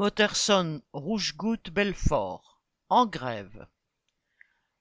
[0.00, 3.66] Motterson Rouge-Goutte Belfort, en grève.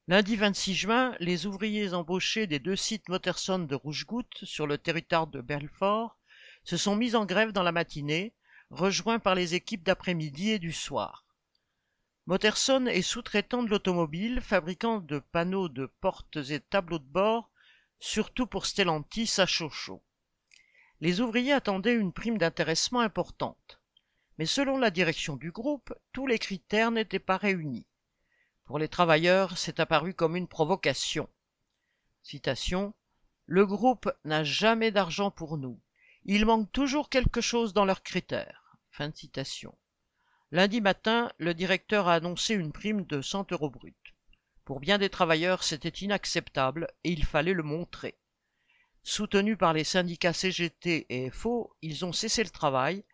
[0.08, 5.26] Lundi 26 juin, les ouvriers embauchés des deux sites Motterson de Rouge-Goutte sur le territoire
[5.26, 6.20] de Belfort
[6.64, 8.36] se sont mis en grève dans la matinée,
[8.70, 11.26] rejoints par les équipes d'après-midi et du soir.
[12.28, 17.50] Motterson est sous-traitant de l'automobile, fabricant de panneaux de portes et tableaux de bord,
[18.00, 20.04] surtout pour Stellantis à Chocho.
[21.02, 23.77] Les ouvriers attendaient une prime d'intéressement importante
[24.38, 27.88] mais selon la direction du groupe, tous les critères n'étaient pas réunis.
[28.66, 31.30] Pour les travailleurs, c'est apparu comme une provocation.
[33.46, 35.80] Le groupe n'a jamais d'argent pour nous.
[36.26, 38.78] Il manque toujours quelque chose dans leurs critères.
[40.52, 43.96] Lundi matin, le directeur a annoncé une prime de 100 euros brut.
[44.66, 48.18] Pour bien des travailleurs, c'était inacceptable et il fallait le montrer.
[49.04, 53.06] Soutenus par les syndicats CGT et FO, ils ont cessé le travail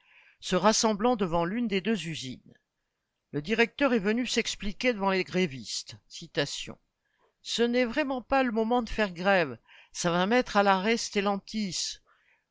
[0.43, 2.53] se rassemblant devant l'une des deux usines.
[3.31, 5.95] Le directeur est venu s'expliquer devant les grévistes.
[6.09, 6.77] Citation.
[7.41, 9.57] Ce n'est vraiment pas le moment de faire grève.
[9.93, 11.99] Ça va mettre à l'arrêt Stellantis.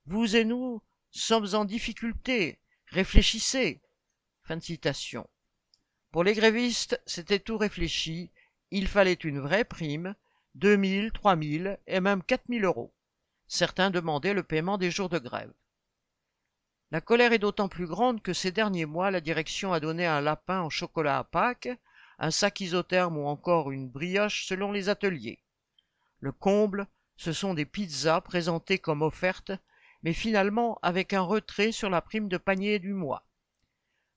[0.07, 2.61] Vous et nous sommes en difficulté.
[2.87, 3.83] Réfléchissez.
[4.45, 5.29] Fin de citation.
[6.13, 8.31] Pour les grévistes, c'était tout réfléchi.
[8.71, 10.15] Il fallait une vraie prime,
[10.55, 12.95] deux mille, trois mille et même quatre mille euros.
[13.49, 15.53] Certains demandaient le paiement des jours de grève.
[16.93, 20.21] La colère est d'autant plus grande que ces derniers mois, la direction a donné un
[20.21, 21.71] lapin en chocolat à Pâques,
[22.19, 25.39] un sac isotherme ou encore une brioche selon les ateliers.
[26.21, 29.53] Le comble, ce sont des pizzas présentées comme offertes,
[30.03, 33.25] mais finalement avec un retrait sur la prime de panier du mois.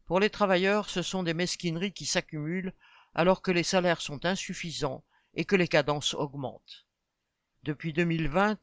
[0.05, 2.73] Pour les travailleurs, ce sont des mesquineries qui s'accumulent
[3.13, 5.01] alors que les salaires sont insuffisants
[5.33, 6.85] et que les cadences augmentent.
[7.63, 8.59] Depuis 2020,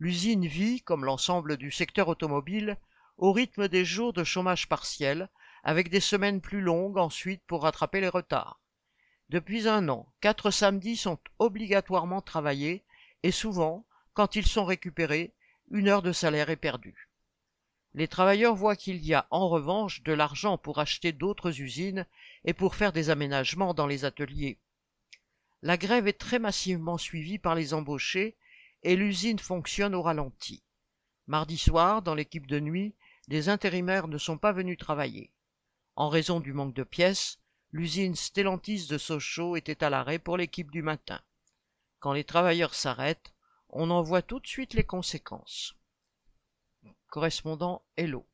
[0.00, 2.76] l'usine vit, comme l'ensemble du secteur automobile,
[3.16, 5.28] au rythme des jours de chômage partiel,
[5.62, 8.60] avec des semaines plus longues ensuite pour rattraper les retards.
[9.30, 12.84] Depuis un an, quatre samedis sont obligatoirement travaillés
[13.22, 15.32] et souvent, quand ils sont récupérés,
[15.70, 17.08] une heure de salaire est perdue.
[17.94, 22.06] Les travailleurs voient qu'il y a en revanche de l'argent pour acheter d'autres usines
[22.44, 24.58] et pour faire des aménagements dans les ateliers.
[25.62, 28.36] La grève est très massivement suivie par les embauchés
[28.82, 30.62] et l'usine fonctionne au ralenti.
[31.26, 32.94] Mardi soir, dans l'équipe de nuit,
[33.28, 35.32] des intérimaires ne sont pas venus travailler.
[35.96, 37.38] En raison du manque de pièces,
[37.72, 41.20] l'usine Stellantis de Sochaux était à l'arrêt pour l'équipe du matin.
[42.00, 43.32] Quand les travailleurs s'arrêtent,
[43.70, 45.74] on en voit tout de suite les conséquences.
[47.08, 48.26] Correspondant Hello.